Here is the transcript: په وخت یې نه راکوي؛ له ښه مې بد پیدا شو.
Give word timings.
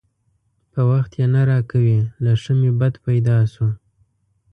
په 0.71 0.81
وخت 0.89 1.11
یې 1.19 1.25
نه 1.33 1.41
راکوي؛ 1.49 1.99
له 2.23 2.31
ښه 2.41 2.53
مې 2.59 2.71
بد 2.79 2.93
پیدا 3.05 3.37
شو. 3.53 3.67